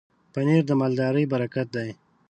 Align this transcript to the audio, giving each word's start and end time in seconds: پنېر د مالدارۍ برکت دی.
پنېر 0.33 0.63
د 0.67 0.71
مالدارۍ 0.79 1.25
برکت 1.33 1.67
دی. 1.75 1.89